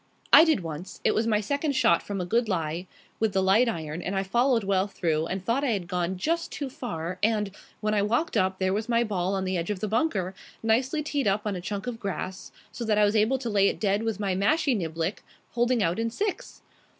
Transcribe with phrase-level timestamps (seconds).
[0.33, 0.99] "I did once.
[1.03, 2.87] It was my second shot, from a good lie,
[3.19, 6.51] with the light iron, and I followed well through and thought I had gone just
[6.51, 9.79] too far, and, when I walked up, there was my ball on the edge of
[9.79, 10.33] the bunker,
[10.63, 13.67] nicely teed up on a chunk of grass, so that I was able to lay
[13.67, 15.19] it dead with my mashie niblick,
[15.51, 16.63] holing out in six.